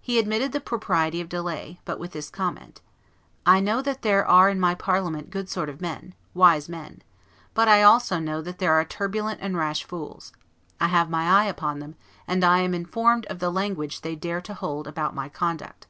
He 0.00 0.18
admitted 0.18 0.52
the 0.52 0.58
propriety 0.62 1.20
of 1.20 1.28
delay, 1.28 1.80
but 1.84 1.98
with 2.00 2.12
this 2.12 2.30
comment: 2.30 2.80
"I 3.44 3.60
know 3.60 3.82
that 3.82 4.00
there 4.00 4.26
are 4.26 4.48
in 4.48 4.58
my 4.58 4.74
Parliament 4.74 5.28
good 5.28 5.50
sort 5.50 5.68
of 5.68 5.82
men, 5.82 6.14
wise 6.32 6.66
men; 6.66 7.02
but 7.52 7.68
I 7.68 7.82
also 7.82 8.18
know 8.18 8.40
that 8.40 8.56
there 8.56 8.72
are 8.72 8.84
turbulent 8.86 9.40
and 9.42 9.58
rash 9.58 9.84
fools; 9.84 10.32
I 10.80 10.86
have 10.88 11.10
my 11.10 11.42
eye 11.42 11.44
upon 11.44 11.78
them; 11.80 11.94
and 12.26 12.42
I 12.42 12.60
am 12.60 12.72
informed 12.72 13.26
of 13.26 13.38
the 13.38 13.50
language 13.52 14.00
they 14.00 14.16
dare 14.16 14.40
to 14.40 14.54
hold 14.54 14.86
about 14.86 15.14
my 15.14 15.28
conduct. 15.28 15.86